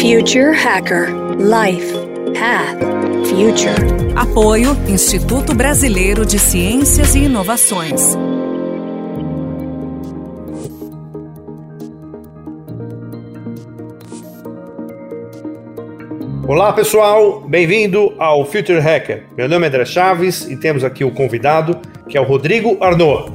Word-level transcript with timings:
Future 0.00 0.54
Hacker 0.54 1.08
Life 1.36 1.92
Path 2.32 2.80
Future. 3.28 4.16
Apoio 4.16 4.70
Instituto 4.88 5.54
Brasileiro 5.54 6.24
de 6.24 6.38
Ciências 6.38 7.14
e 7.14 7.24
Inovações. 7.24 8.16
Olá 16.48 16.72
pessoal, 16.72 17.42
bem-vindo 17.42 18.14
ao 18.18 18.46
Future 18.46 18.80
Hacker. 18.80 19.26
Meu 19.36 19.50
nome 19.50 19.66
é 19.66 19.68
André 19.68 19.84
Chaves 19.84 20.48
e 20.48 20.56
temos 20.56 20.82
aqui 20.82 21.04
o 21.04 21.10
convidado 21.10 21.78
que 22.08 22.16
é 22.16 22.20
o 22.22 22.24
Rodrigo 22.24 22.82
Arnaud. 22.82 23.34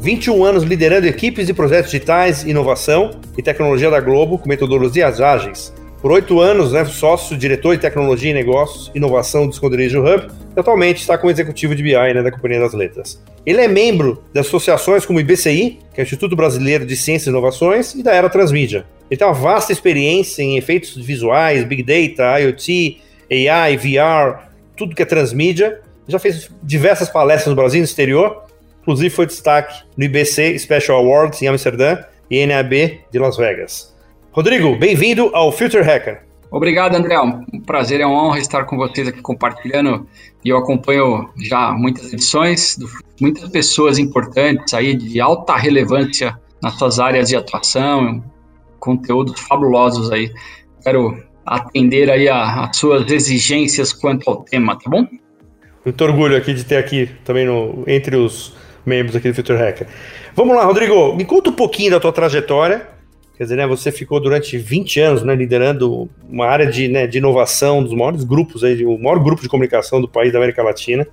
21 0.00 0.44
anos 0.44 0.64
liderando 0.64 1.06
equipes 1.06 1.46
de 1.46 1.54
projetos 1.54 1.92
digitais, 1.92 2.42
inovação 2.42 3.12
e 3.38 3.42
tecnologia 3.44 3.90
da 3.90 4.00
Globo 4.00 4.38
com 4.38 4.48
metodologias 4.48 5.20
ágeis. 5.20 5.72
Por 6.00 6.12
oito 6.12 6.40
anos, 6.40 6.72
né, 6.72 6.82
sócio, 6.86 7.36
diretor 7.36 7.76
de 7.76 7.82
tecnologia 7.82 8.30
e 8.30 8.34
negócios, 8.34 8.90
inovação 8.94 9.46
do 9.46 9.52
Esconderijo 9.52 10.00
Hub, 10.00 10.28
e 10.56 10.58
atualmente 10.58 10.96
está 10.96 11.18
como 11.18 11.30
executivo 11.30 11.74
de 11.74 11.82
BI 11.82 11.92
né, 11.92 12.22
da 12.22 12.30
Companhia 12.30 12.58
das 12.58 12.72
Letras. 12.72 13.22
Ele 13.44 13.60
é 13.60 13.68
membro 13.68 14.24
de 14.32 14.40
associações 14.40 15.04
como 15.04 15.18
o 15.18 15.20
IBCI, 15.20 15.78
que 15.92 16.00
é 16.00 16.02
o 16.02 16.04
Instituto 16.04 16.34
Brasileiro 16.34 16.86
de 16.86 16.96
Ciências 16.96 17.26
e 17.26 17.30
Inovações, 17.30 17.94
e 17.94 18.02
da 18.02 18.14
Era 18.14 18.30
Transmídia. 18.30 18.86
Ele 19.10 19.18
tem 19.18 19.26
uma 19.26 19.34
vasta 19.34 19.72
experiência 19.72 20.42
em 20.42 20.56
efeitos 20.56 20.96
visuais, 20.96 21.64
Big 21.64 21.82
Data, 21.82 22.40
IoT, 22.40 22.98
AI, 23.30 23.76
VR, 23.76 24.48
tudo 24.74 24.94
que 24.94 25.02
é 25.02 25.06
transmídia. 25.06 25.82
Já 26.08 26.18
fez 26.18 26.50
diversas 26.62 27.10
palestras 27.10 27.48
no 27.48 27.56
Brasil 27.56 27.76
e 27.76 27.82
no 27.82 27.84
exterior, 27.84 28.44
inclusive 28.80 29.10
foi 29.10 29.26
destaque 29.26 29.82
no 29.98 30.04
IBC 30.04 30.58
Special 30.58 30.98
Awards 30.98 31.42
em 31.42 31.46
Amsterdã 31.46 31.98
e 32.30 32.46
NAB 32.46 32.72
de 33.12 33.18
Las 33.18 33.36
Vegas. 33.36 33.94
Rodrigo, 34.32 34.76
bem-vindo 34.76 35.28
ao 35.34 35.50
Future 35.50 35.82
Hacker. 35.82 36.22
Obrigado, 36.52 36.94
André. 36.94 37.18
Um 37.18 37.60
prazer, 37.60 38.00
é 38.00 38.06
uma 38.06 38.28
honra 38.28 38.38
estar 38.38 38.64
com 38.64 38.76
vocês 38.76 39.08
aqui 39.08 39.20
compartilhando. 39.20 40.06
E 40.44 40.50
eu 40.50 40.56
acompanho 40.56 41.28
já 41.36 41.72
muitas 41.72 42.12
edições, 42.12 42.76
muitas 43.20 43.48
pessoas 43.48 43.98
importantes 43.98 44.72
aí 44.72 44.94
de 44.94 45.20
alta 45.20 45.56
relevância 45.56 46.38
nas 46.62 46.74
suas 46.74 47.00
áreas 47.00 47.28
de 47.28 47.34
atuação, 47.34 48.22
conteúdos 48.78 49.40
fabulosos 49.40 50.12
aí. 50.12 50.32
Quero 50.84 51.20
atender 51.44 52.08
aí 52.08 52.28
as 52.28 52.76
suas 52.76 53.10
exigências 53.10 53.92
quanto 53.92 54.30
ao 54.30 54.44
tema, 54.44 54.78
tá 54.78 54.88
bom? 54.88 55.08
Muito 55.84 56.04
orgulho 56.04 56.36
aqui 56.36 56.54
de 56.54 56.64
ter 56.64 56.76
aqui 56.76 57.10
também 57.24 57.46
no, 57.46 57.82
entre 57.84 58.14
os 58.14 58.54
membros 58.86 59.16
aqui 59.16 59.28
do 59.28 59.34
Future 59.34 59.58
Hacker. 59.58 59.88
Vamos 60.36 60.54
lá, 60.54 60.64
Rodrigo, 60.64 61.16
me 61.16 61.24
conta 61.24 61.50
um 61.50 61.54
pouquinho 61.54 61.90
da 61.90 61.98
tua 61.98 62.12
trajetória 62.12 62.99
Quer 63.40 63.44
dizer, 63.44 63.56
né, 63.56 63.66
você 63.66 63.90
ficou 63.90 64.20
durante 64.20 64.58
20 64.58 65.00
anos 65.00 65.22
né, 65.22 65.34
liderando 65.34 66.10
uma 66.28 66.44
área 66.44 66.66
de, 66.66 66.88
né, 66.88 67.06
de 67.06 67.16
inovação, 67.16 67.82
dos 67.82 67.94
maiores 67.94 68.22
grupos, 68.22 68.62
aí, 68.62 68.84
o 68.84 68.98
maior 68.98 69.18
grupo 69.18 69.40
de 69.40 69.48
comunicação 69.48 69.98
do 69.98 70.06
país 70.06 70.30
da 70.30 70.38
América 70.38 70.62
Latina. 70.62 71.08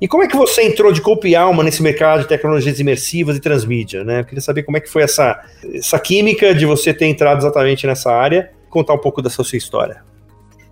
E 0.00 0.06
como 0.06 0.22
é 0.22 0.28
que 0.28 0.36
você 0.36 0.62
entrou 0.62 0.92
de 0.92 1.00
corpo 1.00 1.26
e 1.26 1.34
alma 1.34 1.64
nesse 1.64 1.82
mercado 1.82 2.20
de 2.20 2.28
tecnologias 2.28 2.78
imersivas 2.78 3.36
e 3.36 3.40
transmídia? 3.40 4.04
Né? 4.04 4.20
Eu 4.20 4.24
queria 4.24 4.40
saber 4.40 4.62
como 4.62 4.76
é 4.76 4.80
que 4.80 4.88
foi 4.88 5.02
essa, 5.02 5.44
essa 5.74 5.98
química 5.98 6.54
de 6.54 6.64
você 6.64 6.94
ter 6.94 7.06
entrado 7.06 7.38
exatamente 7.38 7.84
nessa 7.84 8.12
área, 8.12 8.52
contar 8.70 8.94
um 8.94 8.98
pouco 8.98 9.20
dessa 9.20 9.42
sua 9.42 9.58
história. 9.58 10.04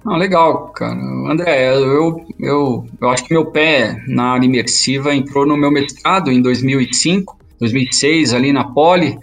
Ah, 0.07 0.17
legal, 0.17 0.69
cara. 0.69 0.95
André, 1.29 1.75
eu, 1.75 2.25
eu, 2.39 2.87
eu 3.01 3.09
acho 3.09 3.25
que 3.25 3.35
meu 3.35 3.47
pé 3.47 4.01
na 4.07 4.35
área 4.35 4.47
imersiva 4.47 5.13
entrou 5.13 5.45
no 5.45 5.57
meu 5.57 5.73
mestrado 5.73 6.31
em 6.31 6.41
2005, 6.41 7.37
2006, 7.59 8.33
ali 8.33 8.53
na 8.53 8.63
Poli, 8.63 9.19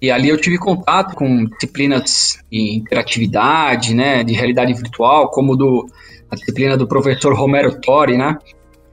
e 0.00 0.10
ali 0.10 0.30
eu 0.30 0.40
tive 0.40 0.56
contato 0.56 1.14
com 1.14 1.44
disciplinas 1.44 2.38
de 2.50 2.76
interatividade, 2.76 3.94
né, 3.94 4.24
de 4.24 4.32
realidade 4.32 4.72
virtual, 4.72 5.30
como 5.30 5.54
do, 5.54 5.86
a 6.30 6.34
disciplina 6.34 6.76
do 6.76 6.86
professor 6.86 7.34
Romero 7.34 7.78
Tori, 7.80 8.16
né, 8.16 8.38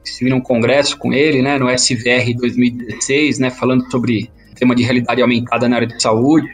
estive 0.04 0.28
num 0.28 0.40
congresso 0.40 0.98
com 0.98 1.12
ele, 1.12 1.40
né, 1.40 1.58
no 1.58 1.70
SVR 1.70 2.34
2016, 2.36 3.38
né, 3.38 3.50
falando 3.50 3.90
sobre 3.90 4.30
tema 4.54 4.74
de 4.74 4.82
realidade 4.82 5.22
aumentada 5.22 5.68
na 5.68 5.76
área 5.76 5.88
de 5.88 6.02
saúde. 6.02 6.48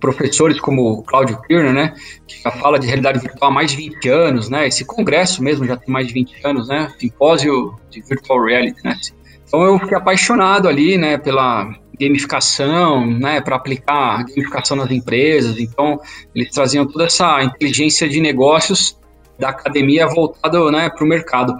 Professores 0.00 0.60
como 0.60 0.82
o 0.82 1.02
Cláudio 1.02 1.40
Kirner, 1.42 1.72
né, 1.72 1.94
que 2.26 2.42
já 2.42 2.50
fala 2.50 2.78
de 2.78 2.86
realidade 2.86 3.20
virtual 3.20 3.50
há 3.50 3.54
mais 3.54 3.70
de 3.70 3.78
20 3.78 4.08
anos, 4.10 4.50
né, 4.50 4.68
esse 4.68 4.84
congresso 4.84 5.42
mesmo 5.42 5.64
já 5.64 5.78
tem 5.78 5.90
mais 5.90 6.06
de 6.08 6.12
20 6.12 6.46
anos, 6.46 6.68
né, 6.68 6.92
simpósio 6.98 7.74
de 7.90 8.02
virtual 8.02 8.44
reality, 8.44 8.84
né. 8.84 8.98
Então 9.46 9.62
eu 9.62 9.78
fiquei 9.78 9.96
apaixonado 9.96 10.68
ali, 10.68 10.98
né, 10.98 11.16
pela 11.16 11.74
gamificação, 11.98 13.06
né, 13.06 13.40
para 13.40 13.56
aplicar 13.56 14.24
gamificação 14.24 14.76
nas 14.76 14.90
empresas. 14.90 15.58
Então, 15.58 16.00
eles 16.34 16.50
traziam 16.50 16.86
toda 16.86 17.04
essa 17.06 17.42
inteligência 17.42 18.08
de 18.08 18.20
negócios 18.20 18.98
da 19.38 19.50
academia 19.50 20.06
voltada 20.06 20.70
né, 20.70 20.88
para 20.90 21.04
o 21.04 21.08
mercado. 21.08 21.56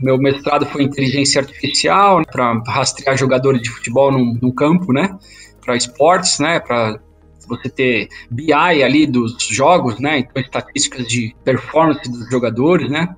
Meu 0.00 0.18
mestrado 0.18 0.66
foi 0.66 0.82
em 0.82 0.86
inteligência 0.86 1.40
artificial 1.40 2.22
para 2.30 2.62
rastrear 2.66 3.16
jogadores 3.16 3.62
de 3.62 3.70
futebol 3.70 4.12
num, 4.12 4.38
num 4.40 4.50
campo, 4.52 4.92
né, 4.92 5.16
para 5.64 5.76
esportes, 5.76 6.38
né, 6.38 6.60
para 6.60 7.00
você 7.46 7.68
ter 7.68 8.08
BI 8.30 8.52
ali 8.52 9.06
dos 9.06 9.36
jogos, 9.40 9.98
né, 9.98 10.18
então 10.18 10.42
estatísticas 10.42 11.06
de 11.06 11.34
performance 11.44 12.10
dos 12.10 12.28
jogadores, 12.30 12.90
né 12.90 13.14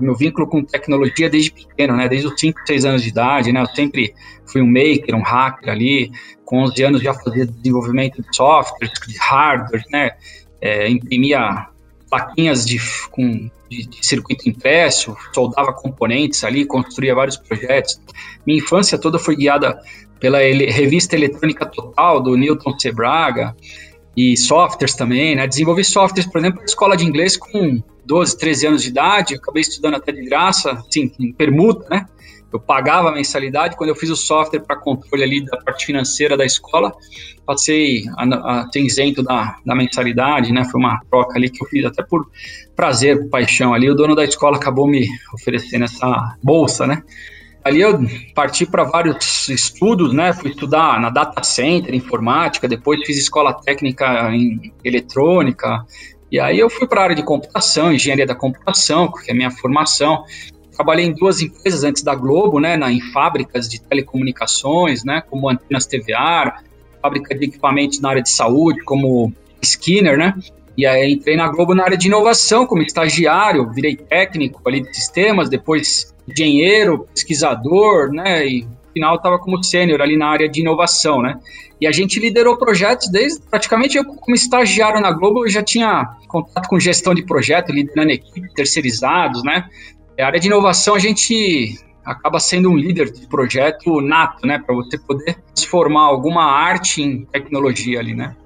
meu 0.00 0.14
vínculo 0.14 0.46
com 0.46 0.64
tecnologia 0.64 1.28
desde 1.28 1.52
pequeno, 1.52 1.96
né? 1.96 2.08
Desde 2.08 2.26
os 2.26 2.38
5, 2.38 2.60
6 2.66 2.84
anos 2.84 3.02
de 3.02 3.08
idade, 3.08 3.52
né? 3.52 3.60
Eu 3.60 3.66
sempre 3.66 4.14
fui 4.46 4.62
um 4.62 4.66
maker, 4.66 5.14
um 5.14 5.22
hacker 5.22 5.70
ali. 5.70 6.10
Com 6.44 6.62
11 6.62 6.82
anos 6.82 7.02
já 7.02 7.14
fazia 7.14 7.46
desenvolvimento 7.46 8.22
de 8.22 8.36
software, 8.36 8.90
de 9.06 9.18
hardware, 9.18 9.84
né? 9.90 10.12
É, 10.60 10.88
imprimia 10.88 11.66
plaquinhas 12.12 12.66
de, 12.66 12.78
com, 13.10 13.50
de, 13.70 13.86
de, 13.86 14.06
circuito 14.06 14.46
impresso, 14.46 15.16
soldava 15.34 15.72
componentes 15.72 16.44
ali, 16.44 16.66
construía 16.66 17.14
vários 17.14 17.38
projetos. 17.38 17.98
Minha 18.46 18.58
infância 18.58 18.98
toda 18.98 19.18
foi 19.18 19.34
guiada 19.34 19.80
pela 20.20 20.42
ele, 20.42 20.66
revista 20.66 21.16
eletrônica 21.16 21.64
total 21.64 22.20
do 22.22 22.36
Newton 22.36 22.78
C. 22.78 22.92
Braga 22.92 23.56
e 24.14 24.36
softwares 24.36 24.94
também, 24.94 25.34
né? 25.34 25.46
Desenvolvi 25.46 25.82
softwares, 25.84 26.30
por 26.30 26.38
exemplo, 26.38 26.58
na 26.58 26.66
escola 26.66 26.98
de 26.98 27.06
inglês 27.06 27.38
com 27.38 27.82
12, 28.04 28.36
13 28.36 28.66
anos 28.66 28.82
de 28.82 28.90
idade, 28.90 29.34
acabei 29.36 29.62
estudando 29.62 29.94
até 29.94 30.12
de 30.12 30.22
graça, 30.22 30.72
assim, 30.72 31.10
em 31.18 31.32
permuta, 31.32 31.88
né? 31.88 32.04
Eu 32.52 32.60
pagava 32.60 33.08
a 33.08 33.12
mensalidade, 33.12 33.76
quando 33.76 33.90
eu 33.90 33.96
fiz 33.96 34.10
o 34.10 34.16
software 34.16 34.60
para 34.60 34.76
controle 34.76 35.22
ali 35.22 35.44
da 35.44 35.56
parte 35.56 35.86
financeira 35.86 36.36
da 36.36 36.44
escola, 36.44 36.92
passei 37.46 38.04
a, 38.16 38.24
a 38.24 38.70
isento 38.76 39.22
da, 39.22 39.56
da 39.64 39.74
mensalidade, 39.74 40.52
né? 40.52 40.64
Foi 40.64 40.80
uma 40.80 41.00
troca 41.10 41.38
ali 41.38 41.48
que 41.48 41.64
eu 41.64 41.68
fiz 41.68 41.84
até 41.84 42.02
por 42.02 42.30
prazer, 42.76 43.18
por 43.18 43.30
paixão 43.30 43.72
ali. 43.72 43.90
O 43.90 43.94
dono 43.94 44.14
da 44.14 44.24
escola 44.24 44.56
acabou 44.56 44.86
me 44.86 45.06
oferecendo 45.34 45.84
essa 45.84 46.36
bolsa, 46.42 46.86
né? 46.86 47.02
Ali 47.64 47.80
eu 47.80 48.00
parti 48.34 48.66
para 48.66 48.82
vários 48.82 49.48
estudos, 49.48 50.12
né? 50.12 50.32
Fui 50.32 50.50
estudar 50.50 51.00
na 51.00 51.10
data 51.10 51.42
center, 51.44 51.94
informática, 51.94 52.66
depois 52.66 53.00
fiz 53.06 53.16
escola 53.16 53.54
técnica 53.54 54.30
em 54.34 54.72
eletrônica, 54.84 55.84
e 56.32 56.40
aí 56.40 56.58
eu 56.58 56.70
fui 56.70 56.88
para 56.88 57.02
a 57.02 57.04
área 57.04 57.14
de 57.14 57.22
computação, 57.22 57.92
engenharia 57.92 58.24
da 58.26 58.34
computação, 58.34 59.12
que 59.12 59.30
é 59.30 59.34
a 59.34 59.36
minha 59.36 59.50
formação. 59.50 60.24
Trabalhei 60.74 61.06
em 61.06 61.12
duas 61.12 61.40
empresas 61.40 61.84
antes 61.84 62.02
da 62.02 62.14
Globo, 62.14 62.58
né, 62.58 62.76
na, 62.76 62.90
em 62.90 63.00
fábricas 63.12 63.68
de 63.68 63.80
telecomunicações, 63.80 65.04
né, 65.04 65.22
como 65.28 65.48
Antenas 65.48 65.86
TVA, 65.86 66.54
fábrica 67.02 67.34
de 67.34 67.46
equipamentos 67.46 68.00
na 68.00 68.10
área 68.10 68.22
de 68.22 68.30
saúde, 68.30 68.82
como 68.84 69.32
Skinner, 69.60 70.16
né? 70.16 70.34
E 70.76 70.86
aí 70.86 71.12
entrei 71.12 71.36
na 71.36 71.48
Globo 71.48 71.74
na 71.74 71.84
área 71.84 71.96
de 71.96 72.06
inovação 72.06 72.66
como 72.66 72.82
estagiário, 72.82 73.70
virei 73.70 73.96
técnico 73.96 74.60
ali 74.66 74.82
de 74.82 74.94
sistemas, 74.94 75.50
depois 75.50 76.14
engenheiro, 76.26 77.06
pesquisador, 77.12 78.10
né? 78.10 78.46
E 78.46 78.62
no 78.62 78.92
final 78.94 79.16
estava 79.16 79.38
como 79.38 79.62
sênior 79.62 80.00
ali 80.00 80.16
na 80.16 80.28
área 80.28 80.48
de 80.48 80.60
inovação, 80.60 81.20
né? 81.20 81.38
E 81.80 81.86
a 81.86 81.92
gente 81.92 82.18
liderou 82.18 82.56
projetos 82.56 83.10
desde 83.10 83.40
praticamente 83.42 83.98
eu 83.98 84.04
como 84.04 84.34
estagiário 84.34 85.00
na 85.00 85.10
Globo 85.10 85.44
eu 85.44 85.50
já 85.50 85.62
tinha 85.62 86.16
contato 86.28 86.68
com 86.68 86.80
gestão 86.80 87.14
de 87.14 87.22
projeto, 87.24 87.72
liderando 87.72 88.12
equipe, 88.12 88.52
terceirizados, 88.54 89.42
né? 89.42 89.66
A 90.22 90.26
área 90.26 90.40
de 90.40 90.46
inovação 90.46 90.94
a 90.94 90.98
gente 90.98 91.78
acaba 92.04 92.38
sendo 92.38 92.70
um 92.70 92.76
líder 92.76 93.10
de 93.10 93.26
projeto 93.26 94.00
nato, 94.00 94.46
né? 94.46 94.58
Para 94.58 94.74
você 94.74 94.96
poder 94.98 95.36
transformar 95.54 96.02
alguma 96.02 96.44
arte 96.44 97.02
em 97.02 97.24
tecnologia 97.26 97.98
ali, 97.98 98.14
né? 98.14 98.36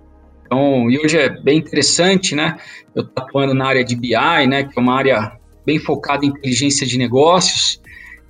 Então, 0.45 0.91
e 0.91 0.99
hoje 0.99 1.19
é 1.19 1.29
bem 1.29 1.59
interessante, 1.59 2.35
né? 2.35 2.57
Eu 2.95 3.03
estou 3.03 3.25
atuando 3.25 3.55
na 3.55 3.67
área 3.67 3.85
de 3.85 3.97
BI, 3.97 4.47
né? 4.49 4.65
Que 4.65 4.79
é 4.79 4.83
uma 4.83 4.97
área 4.97 5.33
bem 5.67 5.79
focada 5.79 6.25
em 6.25 6.29
inteligência 6.29 6.87
de 6.87 6.97
negócios. 6.97 7.81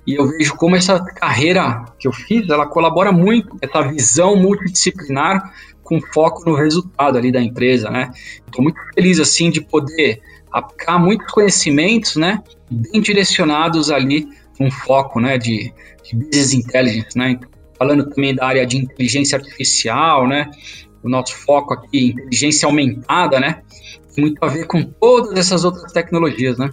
E 0.05 0.15
eu 0.15 0.27
vejo 0.27 0.55
como 0.55 0.75
essa 0.75 0.99
carreira 1.03 1.85
que 1.99 2.07
eu 2.07 2.13
fiz, 2.13 2.49
ela 2.49 2.65
colabora 2.65 3.11
muito, 3.11 3.57
essa 3.61 3.81
visão 3.81 4.35
multidisciplinar 4.35 5.53
com 5.87 6.01
foco 6.13 6.49
no 6.49 6.55
resultado 6.55 7.17
ali 7.17 7.31
da 7.31 7.41
empresa, 7.41 7.89
né? 7.89 8.11
Estou 8.45 8.63
muito 8.63 8.79
feliz, 8.93 9.19
assim, 9.19 9.49
de 9.49 9.61
poder 9.61 10.21
aplicar 10.51 10.99
muitos 10.99 11.31
conhecimentos, 11.31 12.15
né? 12.15 12.41
Bem 12.69 13.01
direcionados 13.01 13.89
ali 13.89 14.27
com 14.57 14.69
foco, 14.69 15.19
né? 15.19 15.37
De, 15.37 15.73
de 16.03 16.15
business 16.15 16.53
intelligence, 16.53 17.17
né? 17.17 17.39
Falando 17.77 18.09
também 18.09 18.35
da 18.35 18.45
área 18.45 18.65
de 18.65 18.77
inteligência 18.77 19.37
artificial, 19.37 20.27
né? 20.27 20.49
o 21.07 21.09
nosso 21.09 21.35
foco 21.35 21.73
aqui, 21.73 22.09
inteligência 22.09 22.65
aumentada, 22.65 23.39
né? 23.39 23.61
Tem 24.13 24.23
muito 24.23 24.43
a 24.43 24.47
ver 24.47 24.65
com 24.65 24.83
todas 24.83 25.37
essas 25.37 25.63
outras 25.63 25.91
tecnologias, 25.91 26.57
né? 26.57 26.71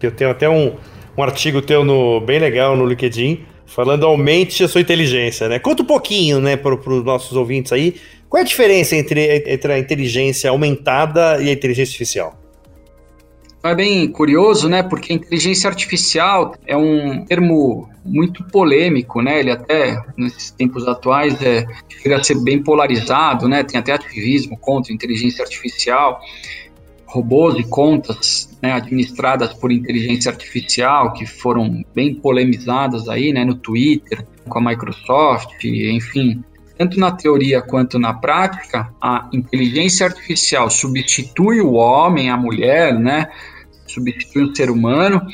Eu 0.00 0.12
tenho 0.12 0.30
até 0.30 0.48
um, 0.48 0.76
um 1.16 1.22
artigo 1.22 1.60
teu 1.60 1.84
no, 1.84 2.20
bem 2.20 2.38
legal 2.38 2.76
no 2.76 2.86
LinkedIn, 2.86 3.44
falando 3.68 4.04
aumente 4.06 4.64
a 4.64 4.68
sua 4.68 4.80
inteligência, 4.80 5.48
né? 5.48 5.58
Conta 5.58 5.82
um 5.82 5.86
pouquinho, 5.86 6.40
né, 6.40 6.56
para 6.56 6.74
os 6.74 7.04
nossos 7.04 7.36
ouvintes 7.36 7.70
aí, 7.70 7.94
qual 8.28 8.40
é 8.40 8.42
a 8.42 8.46
diferença 8.46 8.96
entre, 8.96 9.44
entre 9.46 9.72
a 9.72 9.78
inteligência 9.78 10.50
aumentada 10.50 11.40
e 11.40 11.48
a 11.48 11.52
inteligência 11.52 11.92
artificial? 11.92 12.38
É 13.62 13.74
bem 13.74 14.08
curioso, 14.08 14.68
né? 14.68 14.82
Porque 14.82 15.12
inteligência 15.12 15.68
artificial 15.68 16.54
é 16.66 16.76
um 16.76 17.24
termo 17.24 17.88
muito 18.04 18.44
polêmico, 18.44 19.20
né? 19.20 19.40
Ele 19.40 19.50
até 19.50 20.00
nesses 20.16 20.50
tempos 20.52 20.86
atuais 20.86 21.40
é, 21.42 21.66
chega 21.88 22.16
a 22.16 22.24
ser 22.24 22.36
bem 22.42 22.62
polarizado, 22.62 23.48
né? 23.48 23.64
Tem 23.64 23.78
até 23.78 23.92
ativismo 23.92 24.56
contra 24.58 24.92
inteligência 24.92 25.42
artificial, 25.42 26.20
robôs 27.08 27.58
e 27.58 27.64
contas 27.64 28.56
né, 28.62 28.72
administradas 28.72 29.54
por 29.54 29.72
inteligência 29.72 30.30
artificial 30.30 31.12
que 31.14 31.26
foram 31.26 31.82
bem 31.94 32.14
polemizadas 32.14 33.08
aí, 33.08 33.32
né? 33.32 33.44
No 33.44 33.54
Twitter 33.54 34.24
com 34.48 34.58
a 34.58 34.62
Microsoft, 34.62 35.64
enfim. 35.64 36.44
Tanto 36.76 37.00
na 37.00 37.10
teoria 37.10 37.60
quanto 37.60 37.98
na 37.98 38.14
prática, 38.14 38.92
a 39.02 39.28
inteligência 39.32 40.06
artificial 40.06 40.70
substitui 40.70 41.60
o 41.60 41.72
homem, 41.72 42.30
a 42.30 42.36
mulher, 42.36 42.94
né? 42.98 43.28
Substitui 43.86 44.44
o 44.44 44.54
ser 44.54 44.70
humano. 44.70 45.26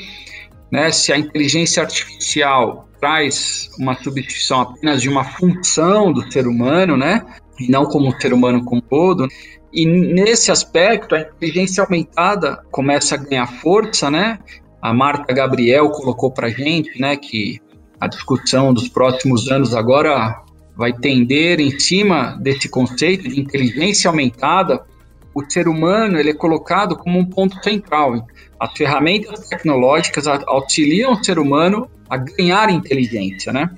Né? 0.71 0.91
Se 0.91 1.13
a 1.13 1.17
inteligência 1.17 1.83
artificial 1.83 2.89
traz 2.99 3.69
uma 3.77 3.95
substituição 4.01 4.61
apenas 4.61 5.01
de 5.01 5.09
uma 5.09 5.23
função 5.23 6.11
do 6.11 6.31
ser 6.31 6.47
humano, 6.47 6.97
né? 6.97 7.23
E 7.59 7.69
não 7.69 7.85
como 7.85 8.09
o 8.09 8.21
ser 8.21 8.33
humano 8.33 8.63
como 8.63 8.81
todo. 8.81 9.27
E 9.71 9.85
nesse 9.85 10.51
aspecto, 10.51 11.15
a 11.15 11.21
inteligência 11.21 11.83
aumentada 11.83 12.61
começa 12.71 13.15
a 13.15 13.17
ganhar 13.17 13.47
força, 13.47 14.09
né? 14.09 14.39
A 14.81 14.93
Marta 14.93 15.33
Gabriel 15.33 15.89
colocou 15.89 16.31
para 16.31 16.49
gente, 16.49 16.99
né, 16.99 17.15
que 17.15 17.59
a 17.99 18.07
discussão 18.07 18.73
dos 18.73 18.87
próximos 18.87 19.49
anos 19.49 19.73
agora 19.73 20.43
vai 20.75 20.93
tender 20.93 21.59
em 21.59 21.79
cima 21.79 22.37
desse 22.41 22.69
conceito 22.69 23.27
de 23.27 23.39
inteligência 23.39 24.09
aumentada, 24.09 24.85
o 25.33 25.43
ser 25.49 25.67
humano 25.67 26.17
ele 26.17 26.29
é 26.29 26.33
colocado 26.33 26.95
como 26.95 27.19
um 27.19 27.25
ponto 27.25 27.61
central. 27.63 28.25
As 28.59 28.71
ferramentas 28.73 29.49
tecnológicas 29.49 30.27
auxiliam 30.27 31.11
o 31.11 31.23
ser 31.23 31.39
humano 31.39 31.89
a 32.09 32.17
ganhar 32.17 32.69
inteligência, 32.69 33.51
né? 33.51 33.69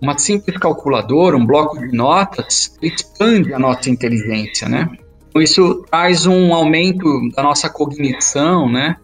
Uma 0.00 0.18
simples 0.18 0.56
calculadora, 0.58 1.36
um 1.36 1.44
bloco 1.44 1.78
de 1.78 1.94
notas, 1.94 2.76
expande 2.80 3.52
a 3.52 3.58
nossa 3.58 3.90
inteligência, 3.90 4.68
né? 4.68 4.88
Então, 5.28 5.42
isso 5.42 5.84
traz 5.90 6.26
um 6.26 6.54
aumento 6.54 7.28
da 7.36 7.42
nossa 7.42 7.68
cognição, 7.68 8.70
né? 8.70 8.96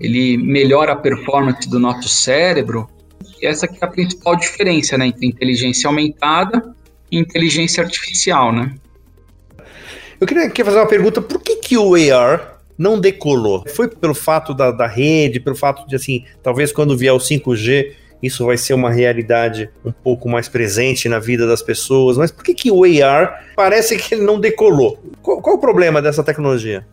Ele 0.00 0.36
melhora 0.38 0.92
a 0.92 0.96
performance 0.96 1.68
do 1.68 1.78
nosso 1.78 2.08
cérebro, 2.08 2.88
essa 3.42 3.66
que 3.66 3.78
é 3.82 3.84
a 3.84 3.90
principal 3.90 4.36
diferença 4.36 4.98
né, 4.98 5.06
entre 5.06 5.26
inteligência 5.26 5.88
aumentada 5.88 6.74
e 7.10 7.18
inteligência 7.18 7.82
artificial, 7.82 8.52
né? 8.52 8.74
Eu 10.20 10.26
queria 10.26 10.50
fazer 10.64 10.76
uma 10.76 10.86
pergunta, 10.86 11.22
por 11.22 11.40
que, 11.40 11.56
que 11.56 11.78
o 11.78 11.94
AR 11.94 12.58
não 12.76 13.00
decolou? 13.00 13.64
Foi 13.74 13.88
pelo 13.88 14.14
fato 14.14 14.52
da, 14.52 14.70
da 14.70 14.86
rede, 14.86 15.40
pelo 15.40 15.56
fato 15.56 15.88
de, 15.88 15.96
assim, 15.96 16.24
talvez 16.42 16.72
quando 16.72 16.96
vier 16.96 17.12
o 17.12 17.18
5G, 17.18 17.92
isso 18.22 18.44
vai 18.44 18.56
ser 18.56 18.74
uma 18.74 18.90
realidade 18.90 19.70
um 19.84 19.92
pouco 19.92 20.28
mais 20.28 20.48
presente 20.48 21.08
na 21.08 21.18
vida 21.18 21.46
das 21.46 21.62
pessoas, 21.62 22.16
mas 22.16 22.30
por 22.30 22.44
que, 22.44 22.54
que 22.54 22.70
o 22.70 22.84
AR 22.84 23.46
parece 23.56 23.96
que 23.96 24.14
ele 24.14 24.24
não 24.24 24.38
decolou? 24.38 24.98
Qual, 25.22 25.40
qual 25.40 25.56
o 25.56 25.58
problema 25.58 26.02
dessa 26.02 26.22
tecnologia? 26.22 26.86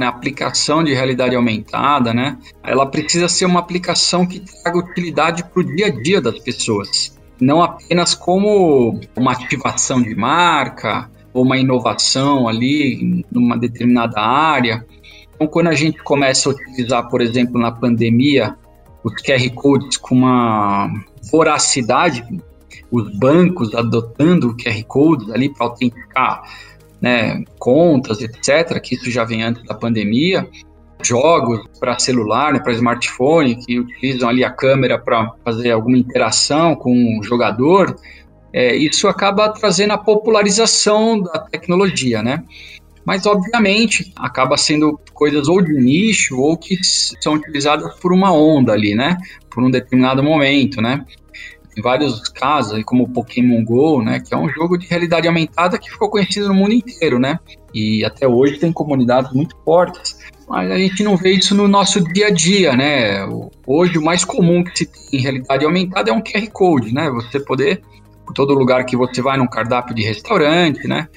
na 0.00 0.08
aplicação 0.08 0.82
de 0.82 0.94
realidade 0.94 1.36
aumentada, 1.36 2.14
né? 2.14 2.38
Ela 2.64 2.86
precisa 2.86 3.28
ser 3.28 3.44
uma 3.44 3.60
aplicação 3.60 4.26
que 4.26 4.40
traga 4.40 4.78
utilidade 4.78 5.44
para 5.44 5.60
o 5.60 5.76
dia 5.76 5.88
a 5.88 5.90
dia 5.90 6.22
das 6.22 6.38
pessoas, 6.38 7.14
não 7.38 7.62
apenas 7.62 8.14
como 8.14 8.98
uma 9.14 9.32
ativação 9.32 10.00
de 10.00 10.14
marca 10.14 11.10
ou 11.34 11.44
uma 11.44 11.58
inovação 11.58 12.48
ali 12.48 13.26
numa 13.30 13.58
determinada 13.58 14.18
área. 14.22 14.86
Então, 15.34 15.46
quando 15.46 15.66
a 15.66 15.74
gente 15.74 16.02
começa 16.02 16.48
a 16.48 16.52
utilizar, 16.52 17.06
por 17.10 17.20
exemplo, 17.20 17.60
na 17.60 17.70
pandemia, 17.70 18.56
os 19.02 19.14
QR 19.14 19.50
Codes 19.54 19.96
com 19.96 20.14
uma 20.14 20.90
voracidade, 21.30 22.24
os 22.90 23.16
bancos 23.16 23.74
adotando 23.74 24.48
o 24.48 24.56
QR 24.56 24.82
Codes 24.84 25.30
ali 25.30 25.48
para 25.48 25.66
autenticar 25.66 26.42
né, 27.00 27.42
contas, 27.58 28.20
etc., 28.20 28.78
que 28.80 28.94
isso 28.94 29.10
já 29.10 29.24
vem 29.24 29.42
antes 29.42 29.64
da 29.64 29.74
pandemia, 29.74 30.48
jogos 31.02 31.60
para 31.78 31.98
celular, 31.98 32.52
né, 32.52 32.60
para 32.60 32.72
smartphone, 32.72 33.56
que 33.56 33.80
utilizam 33.80 34.28
ali 34.28 34.44
a 34.44 34.50
câmera 34.50 34.98
para 34.98 35.32
fazer 35.44 35.70
alguma 35.70 35.96
interação 35.96 36.74
com 36.76 37.18
o 37.18 37.22
jogador, 37.22 37.96
é, 38.52 38.74
isso 38.76 39.08
acaba 39.08 39.48
trazendo 39.48 39.92
a 39.92 39.98
popularização 39.98 41.20
da 41.20 41.38
tecnologia, 41.38 42.22
né? 42.22 42.44
Mas, 43.04 43.26
obviamente, 43.26 44.12
acaba 44.16 44.56
sendo 44.56 45.00
coisas 45.14 45.48
ou 45.48 45.62
de 45.62 45.72
nicho 45.72 46.38
ou 46.38 46.56
que 46.56 46.78
são 46.82 47.34
utilizadas 47.34 47.94
por 47.98 48.12
uma 48.12 48.32
onda 48.32 48.72
ali, 48.72 48.94
né? 48.94 49.16
Por 49.50 49.62
um 49.62 49.70
determinado 49.70 50.22
momento, 50.22 50.80
né? 50.80 51.04
em 51.76 51.82
vários 51.82 52.28
casos, 52.28 52.82
como 52.84 53.08
Pokémon 53.08 53.64
Go, 53.64 54.02
né, 54.02 54.20
que 54.20 54.34
é 54.34 54.36
um 54.36 54.48
jogo 54.48 54.76
de 54.76 54.86
realidade 54.86 55.26
aumentada 55.26 55.78
que 55.78 55.90
ficou 55.90 56.10
conhecido 56.10 56.48
no 56.48 56.54
mundo 56.54 56.72
inteiro, 56.72 57.18
né? 57.18 57.38
E 57.72 58.04
até 58.04 58.26
hoje 58.26 58.58
tem 58.58 58.72
comunidades 58.72 59.32
muito 59.32 59.56
fortes. 59.64 60.18
Mas 60.48 60.70
a 60.70 60.76
gente 60.76 61.02
não 61.04 61.16
vê 61.16 61.30
isso 61.32 61.54
no 61.54 61.68
nosso 61.68 62.02
dia 62.12 62.26
a 62.26 62.30
dia, 62.30 62.76
né? 62.76 63.24
Hoje 63.66 63.98
o 63.98 64.02
mais 64.02 64.24
comum 64.24 64.64
que 64.64 64.76
se 64.76 64.86
tem 64.86 65.20
em 65.20 65.22
realidade 65.22 65.64
aumentada 65.64 66.10
é 66.10 66.12
um 66.12 66.22
QR 66.22 66.46
Code, 66.52 66.92
né? 66.92 67.08
Você 67.10 67.38
poder, 67.38 67.82
por 68.26 68.34
todo 68.34 68.52
lugar 68.52 68.84
que 68.84 68.96
você 68.96 69.22
vai, 69.22 69.38
num 69.38 69.46
cardápio 69.46 69.94
de 69.94 70.02
restaurante, 70.02 70.88
né? 70.88 71.08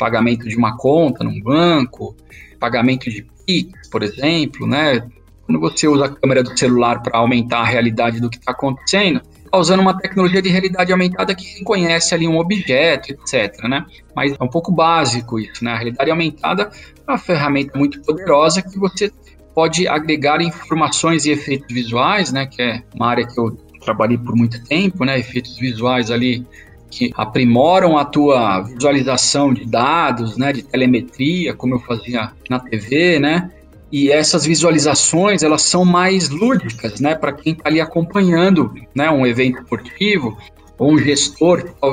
Pagamento 0.00 0.48
de 0.48 0.56
uma 0.56 0.76
conta 0.76 1.22
num 1.22 1.40
banco, 1.40 2.16
pagamento 2.58 3.08
de 3.08 3.26
Pix, 3.46 3.88
por 3.88 4.02
exemplo, 4.02 4.66
né? 4.66 5.06
Quando 5.46 5.60
você 5.60 5.86
usa 5.86 6.06
a 6.06 6.08
câmera 6.08 6.42
do 6.42 6.58
celular 6.58 7.02
para 7.02 7.18
aumentar 7.18 7.58
a 7.58 7.64
realidade 7.64 8.20
do 8.20 8.30
que 8.30 8.38
está 8.38 8.52
acontecendo, 8.52 9.20
Tá 9.50 9.58
usando 9.58 9.80
uma 9.80 9.98
tecnologia 9.98 10.40
de 10.40 10.48
realidade 10.48 10.92
aumentada 10.92 11.34
que 11.34 11.58
reconhece 11.58 12.14
ali 12.14 12.28
um 12.28 12.38
objeto, 12.38 13.10
etc. 13.10 13.64
Né? 13.64 13.84
Mas 14.14 14.32
é 14.38 14.44
um 14.44 14.48
pouco 14.48 14.70
básico 14.70 15.40
isso, 15.40 15.64
né? 15.64 15.72
A 15.72 15.76
realidade 15.76 16.08
aumentada 16.08 16.70
é 17.06 17.10
uma 17.10 17.18
ferramenta 17.18 17.76
muito 17.76 18.00
poderosa 18.02 18.62
que 18.62 18.78
você 18.78 19.10
pode 19.52 19.88
agregar 19.88 20.40
informações 20.40 21.26
e 21.26 21.32
efeitos 21.32 21.66
visuais, 21.74 22.32
né? 22.32 22.46
Que 22.46 22.62
é 22.62 22.82
uma 22.94 23.08
área 23.08 23.26
que 23.26 23.40
eu 23.40 23.50
trabalhei 23.80 24.16
por 24.16 24.36
muito 24.36 24.62
tempo, 24.64 25.04
né? 25.04 25.18
Efeitos 25.18 25.58
visuais 25.58 26.12
ali 26.12 26.46
que 26.90 27.10
aprimoram 27.14 27.96
a 27.96 28.04
tua 28.04 28.62
visualização 28.62 29.54
de 29.54 29.64
dados, 29.64 30.36
né? 30.36 30.52
De 30.52 30.62
telemetria, 30.62 31.54
como 31.54 31.74
eu 31.74 31.80
fazia 31.80 32.32
na 32.48 32.58
TV, 32.58 33.18
né? 33.18 33.50
e 33.92 34.08
essas 34.08 34.44
visualizações 34.44 35.42
elas 35.42 35.62
são 35.62 35.84
mais 35.84 36.28
lúdicas, 36.28 37.00
né, 37.00 37.16
para 37.16 37.32
quem 37.32 37.54
está 37.54 37.68
ali 37.68 37.80
acompanhando, 37.80 38.72
né, 38.94 39.10
um 39.10 39.26
evento 39.26 39.58
esportivo 39.60 40.38
ou 40.80 40.92
um 40.92 40.98
gestor 40.98 41.62
tá 41.62 41.86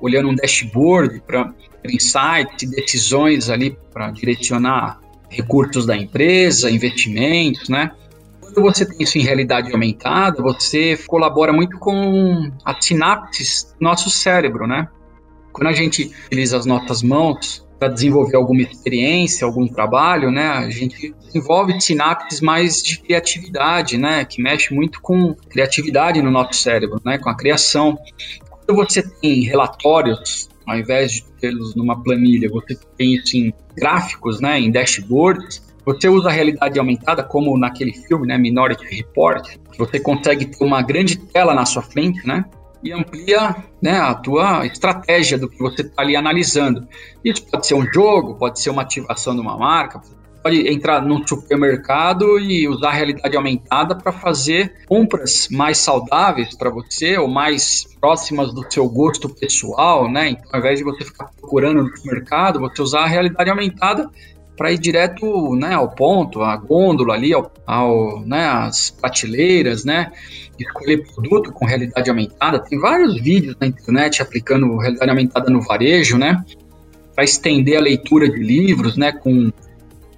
olhando 0.00 0.30
um 0.30 0.34
dashboard 0.34 1.22
para 1.26 1.52
insights 1.84 2.68
decisões 2.68 3.48
ali 3.48 3.78
para 3.92 4.10
direcionar 4.10 5.00
recursos 5.28 5.86
da 5.86 5.96
empresa, 5.96 6.68
investimentos, 6.68 7.68
né? 7.68 7.92
Quando 8.52 8.66
você 8.66 8.84
tem 8.84 8.98
isso 9.00 9.18
em 9.18 9.22
realidade 9.22 9.72
aumentada, 9.72 10.42
você 10.42 10.96
colabora 11.06 11.52
muito 11.52 11.78
com 11.78 12.50
as 12.64 12.84
sinapses 12.84 13.74
do 13.78 13.84
nosso 13.84 14.10
cérebro, 14.10 14.66
né? 14.66 14.88
Quando 15.52 15.68
a 15.68 15.72
gente 15.72 16.12
utiliza 16.26 16.56
as 16.56 16.66
nossas 16.66 17.02
mãos 17.02 17.66
para 17.78 17.88
desenvolver 17.88 18.36
alguma 18.36 18.62
experiência, 18.62 19.46
algum 19.46 19.66
trabalho, 19.66 20.30
né? 20.30 20.48
A 20.48 20.70
gente 20.70 21.14
desenvolve 21.24 21.80
sinapses 21.80 22.40
mais 22.40 22.82
de 22.82 22.98
criatividade, 23.00 23.96
né? 23.98 24.24
Que 24.24 24.42
mexe 24.42 24.72
muito 24.72 25.00
com 25.00 25.34
criatividade 25.34 26.20
no 26.22 26.30
nosso 26.30 26.54
cérebro, 26.60 27.00
né? 27.04 27.18
Com 27.18 27.30
a 27.30 27.36
criação. 27.36 27.98
Quando 28.50 28.76
você 28.76 29.02
tem 29.02 29.42
relatórios, 29.44 30.48
ao 30.66 30.78
invés 30.78 31.12
de 31.12 31.24
tê-los 31.40 31.74
numa 31.74 32.00
planilha, 32.02 32.48
você 32.50 32.78
tem 32.96 33.14
isso 33.14 33.36
em 33.36 33.52
gráficos, 33.76 34.40
né? 34.40 34.60
Em 34.60 34.70
dashboards. 34.70 35.71
Você 35.84 36.08
usa 36.08 36.28
a 36.28 36.32
realidade 36.32 36.78
aumentada, 36.78 37.22
como 37.22 37.58
naquele 37.58 37.92
filme, 37.92 38.26
né? 38.26 38.38
Minority 38.38 38.84
Report. 38.84 39.56
Você 39.78 39.98
consegue 39.98 40.46
ter 40.46 40.64
uma 40.64 40.82
grande 40.82 41.16
tela 41.16 41.54
na 41.54 41.66
sua 41.66 41.82
frente, 41.82 42.26
né? 42.26 42.44
e 42.82 42.92
amplia 42.92 43.54
né, 43.80 43.98
a 43.98 44.14
tua 44.14 44.66
estratégia 44.66 45.38
do 45.38 45.48
que 45.48 45.58
você 45.58 45.82
está 45.82 46.02
ali 46.02 46.16
analisando. 46.16 46.86
Isso 47.24 47.46
pode 47.46 47.66
ser 47.66 47.74
um 47.74 47.86
jogo, 47.92 48.34
pode 48.34 48.60
ser 48.60 48.70
uma 48.70 48.82
ativação 48.82 49.34
de 49.34 49.40
uma 49.40 49.56
marca, 49.56 50.02
pode 50.42 50.68
entrar 50.68 51.00
num 51.00 51.24
supermercado 51.26 52.38
e 52.38 52.66
usar 52.68 52.88
a 52.88 52.92
realidade 52.92 53.36
aumentada 53.36 53.94
para 53.94 54.10
fazer 54.10 54.74
compras 54.88 55.48
mais 55.50 55.78
saudáveis 55.78 56.56
para 56.56 56.68
você 56.68 57.16
ou 57.16 57.28
mais 57.28 57.86
próximas 58.00 58.52
do 58.52 58.64
seu 58.68 58.88
gosto 58.88 59.28
pessoal, 59.28 60.10
né? 60.10 60.30
Então, 60.30 60.50
ao 60.52 60.58
invés 60.58 60.78
de 60.78 60.84
você 60.84 61.04
ficar 61.04 61.30
procurando 61.40 61.82
no 61.82 61.96
supermercado, 61.96 62.58
você 62.58 62.82
usar 62.82 63.02
a 63.02 63.06
realidade 63.06 63.48
aumentada 63.48 64.10
para 64.56 64.70
ir 64.70 64.78
direto 64.78 65.54
né, 65.56 65.74
ao 65.74 65.88
ponto, 65.88 66.42
a 66.42 66.56
gôndola 66.56 67.14
ali, 67.14 67.32
ao, 67.32 67.50
ao, 67.66 68.20
né, 68.20 68.44
as 68.44 68.90
prateleiras, 68.90 69.84
né? 69.84 70.12
Escolher 70.58 71.04
produto 71.12 71.52
com 71.52 71.64
realidade 71.64 72.08
aumentada. 72.10 72.58
Tem 72.60 72.78
vários 72.78 73.20
vídeos 73.20 73.56
na 73.58 73.66
internet 73.66 74.22
aplicando 74.22 74.76
realidade 74.76 75.10
aumentada 75.10 75.50
no 75.50 75.62
varejo, 75.62 76.18
né? 76.18 76.44
Para 77.14 77.24
estender 77.24 77.76
a 77.76 77.80
leitura 77.80 78.28
de 78.28 78.38
livros, 78.38 78.96
né? 78.96 79.12
Com 79.12 79.50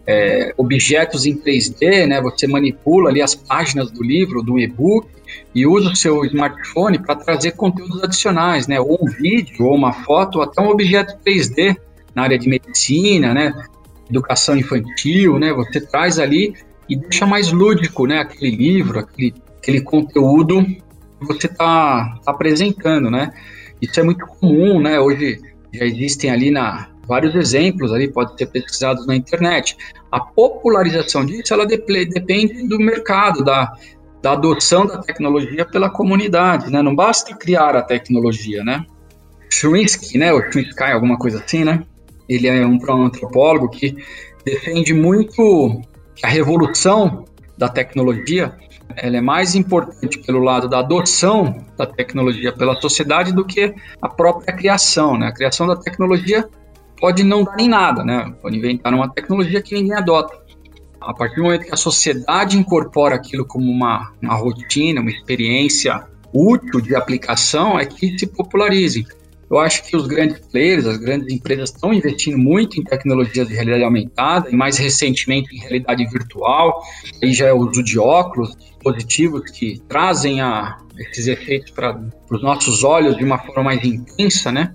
é, 0.06 0.52
objetos 0.56 1.24
em 1.24 1.36
3D, 1.36 2.06
né? 2.06 2.20
Você 2.20 2.46
manipula 2.46 3.10
ali 3.10 3.22
as 3.22 3.34
páginas 3.34 3.90
do 3.90 4.02
livro, 4.02 4.42
do 4.42 4.58
e-book, 4.58 5.08
e 5.54 5.66
usa 5.66 5.90
o 5.90 5.96
seu 5.96 6.24
smartphone 6.24 6.98
para 6.98 7.14
trazer 7.14 7.52
conteúdos 7.52 8.02
adicionais, 8.02 8.66
né? 8.66 8.80
Ou 8.80 8.98
um 9.00 9.06
vídeo, 9.06 9.66
ou 9.66 9.74
uma 9.74 9.92
foto, 9.92 10.36
ou 10.36 10.42
até 10.42 10.60
um 10.60 10.68
objeto 10.68 11.16
3D 11.24 11.76
na 12.14 12.24
área 12.24 12.38
de 12.38 12.48
medicina, 12.48 13.32
né? 13.32 13.52
Educação 14.08 14.56
infantil, 14.56 15.38
né? 15.38 15.52
Você 15.52 15.80
traz 15.80 16.18
ali 16.18 16.54
e 16.88 16.96
deixa 16.96 17.26
mais 17.26 17.50
lúdico, 17.50 18.06
né? 18.06 18.20
Aquele 18.20 18.54
livro, 18.54 18.98
aquele, 18.98 19.34
aquele 19.58 19.80
conteúdo 19.80 20.64
que 20.64 20.82
você 21.20 21.46
está 21.46 22.18
tá 22.24 22.30
apresentando, 22.30 23.10
né? 23.10 23.32
Isso 23.80 23.98
é 23.98 24.02
muito 24.02 24.26
comum, 24.26 24.80
né? 24.80 25.00
Hoje 25.00 25.40
já 25.72 25.84
existem 25.84 26.30
ali 26.30 26.50
na, 26.50 26.88
vários 27.06 27.34
exemplos 27.34 27.92
ali, 27.92 28.08
podem 28.08 28.36
ser 28.36 28.46
pesquisados 28.46 29.06
na 29.06 29.16
internet. 29.16 29.76
A 30.10 30.20
popularização 30.20 31.24
disso, 31.24 31.52
ela 31.52 31.66
depende 31.66 32.66
do 32.68 32.78
mercado, 32.78 33.44
da, 33.44 33.72
da 34.22 34.32
adoção 34.32 34.86
da 34.86 34.98
tecnologia 34.98 35.64
pela 35.64 35.90
comunidade, 35.90 36.70
né? 36.70 36.82
Não 36.82 36.94
basta 36.94 37.34
criar 37.34 37.76
a 37.76 37.82
tecnologia, 37.82 38.62
né? 38.64 38.84
Shrinsky, 39.50 40.18
né? 40.18 40.32
O 40.32 40.40
Shrinsky, 40.50 40.82
alguma 40.84 41.18
coisa 41.18 41.42
assim, 41.44 41.64
né? 41.64 41.84
Ele 42.28 42.48
é 42.48 42.66
um 42.66 42.78
antropólogo 43.04 43.68
que 43.68 43.96
defende 44.44 44.92
muito 44.94 45.80
que 46.14 46.26
a 46.26 46.28
revolução 46.28 47.24
da 47.56 47.68
tecnologia 47.68 48.56
ela 48.96 49.16
é 49.16 49.20
mais 49.20 49.54
importante 49.54 50.18
pelo 50.18 50.40
lado 50.40 50.68
da 50.68 50.80
adoção 50.80 51.64
da 51.76 51.86
tecnologia 51.86 52.52
pela 52.52 52.80
sociedade 52.80 53.32
do 53.32 53.44
que 53.44 53.74
a 54.00 54.08
própria 54.08 54.54
criação, 54.54 55.18
né? 55.18 55.28
A 55.28 55.32
criação 55.32 55.66
da 55.66 55.76
tecnologia 55.76 56.48
pode 57.00 57.22
não 57.22 57.44
dar 57.44 57.58
em 57.58 57.68
nada, 57.68 58.04
né? 58.04 58.32
Pode 58.40 58.56
inventar 58.56 58.92
uma 58.94 59.08
tecnologia 59.08 59.62
que 59.62 59.74
ninguém 59.74 59.94
adota. 59.94 60.38
A 61.00 61.12
partir 61.12 61.36
do 61.36 61.44
momento 61.44 61.64
que 61.64 61.74
a 61.74 61.76
sociedade 61.76 62.56
incorpora 62.56 63.16
aquilo 63.16 63.44
como 63.44 63.70
uma, 63.70 64.12
uma 64.22 64.34
rotina, 64.34 65.00
uma 65.00 65.10
experiência 65.10 66.02
útil 66.32 66.80
de 66.80 66.94
aplicação, 66.94 67.78
é 67.78 67.84
que 67.84 68.18
se 68.18 68.26
popularize. 68.26 69.06
Eu 69.54 69.60
acho 69.60 69.84
que 69.84 69.96
os 69.96 70.08
grandes 70.08 70.40
players, 70.48 70.84
as 70.84 70.96
grandes 70.96 71.32
empresas 71.32 71.70
estão 71.70 71.94
investindo 71.94 72.36
muito 72.36 72.80
em 72.80 72.82
tecnologias 72.82 73.46
de 73.46 73.54
realidade 73.54 73.84
aumentada 73.84 74.50
e 74.50 74.56
mais 74.56 74.76
recentemente 74.78 75.54
em 75.54 75.60
realidade 75.60 76.04
virtual. 76.06 76.82
Aí 77.22 77.32
já 77.32 77.46
é 77.46 77.52
o 77.52 77.58
uso 77.58 77.82
de 77.82 77.96
óculos, 77.96 78.56
dispositivos 78.56 79.48
que 79.52 79.80
trazem 79.88 80.40
a, 80.40 80.76
esses 80.98 81.28
efeitos 81.28 81.70
para 81.70 82.00
os 82.30 82.42
nossos 82.42 82.82
olhos 82.82 83.16
de 83.16 83.24
uma 83.24 83.38
forma 83.38 83.62
mais 83.62 83.84
intensa, 83.84 84.50
né? 84.50 84.74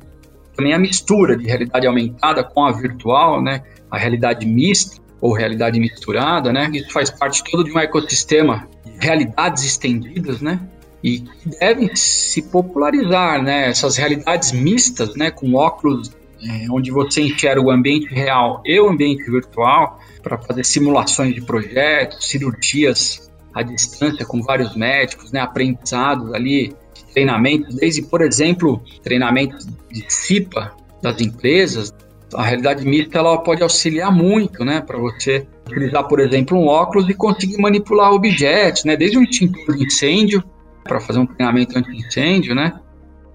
também 0.59 0.73
a 0.73 0.79
mistura 0.79 1.37
de 1.37 1.45
realidade 1.45 1.87
aumentada 1.87 2.43
com 2.43 2.65
a 2.65 2.71
virtual, 2.73 3.41
né? 3.41 3.61
A 3.89 3.97
realidade 3.97 4.45
mista 4.45 5.01
ou 5.21 5.33
realidade 5.33 5.79
misturada, 5.79 6.51
né? 6.51 6.69
Isso 6.73 6.91
faz 6.91 7.09
parte 7.09 7.41
todo 7.49 7.63
de 7.63 7.71
um 7.71 7.79
ecossistema 7.79 8.67
de 8.85 9.05
realidades 9.05 9.63
estendidas, 9.63 10.41
né? 10.41 10.59
E 11.03 11.23
devem 11.59 11.95
se 11.95 12.41
popularizar, 12.41 13.41
né? 13.41 13.69
Essas 13.69 13.97
realidades 13.97 14.51
mistas, 14.51 15.15
né? 15.15 15.31
Com 15.31 15.53
óculos 15.53 16.11
é, 16.41 16.67
onde 16.71 16.91
você 16.91 17.21
enxerga 17.21 17.61
o 17.61 17.71
ambiente 17.71 18.13
real 18.13 18.61
e 18.65 18.79
o 18.79 18.89
ambiente 18.89 19.29
virtual 19.29 19.99
para 20.21 20.37
fazer 20.37 20.65
simulações 20.65 21.33
de 21.33 21.41
projetos, 21.41 22.27
cirurgias 22.27 23.31
à 23.53 23.61
distância 23.61 24.25
com 24.25 24.41
vários 24.41 24.75
médicos, 24.75 25.31
né? 25.31 25.39
Aprendizados 25.39 26.33
ali 26.33 26.75
treinamentos, 27.13 27.75
desde, 27.75 28.03
por 28.03 28.21
exemplo, 28.21 28.81
treinamentos 29.03 29.65
de 29.91 30.05
CIPA 30.07 30.73
das 31.01 31.19
empresas, 31.21 31.93
a 32.33 32.43
realidade 32.43 32.85
mista 32.85 33.17
ela 33.17 33.37
pode 33.39 33.63
auxiliar 33.63 34.11
muito, 34.11 34.63
né, 34.63 34.81
para 34.81 34.97
você 34.97 35.47
utilizar, 35.67 36.07
por 36.07 36.19
exemplo, 36.19 36.57
um 36.57 36.67
óculos 36.67 37.09
e 37.09 37.13
conseguir 37.13 37.57
manipular 37.57 38.11
objetos, 38.11 38.83
né, 38.83 38.95
desde 38.95 39.17
um 39.17 39.23
extintor 39.23 39.75
de 39.75 39.85
incêndio 39.85 40.43
para 40.83 40.99
fazer 40.99 41.19
um 41.19 41.25
treinamento 41.25 41.77
anti-incêndio, 41.77 42.55
né, 42.55 42.79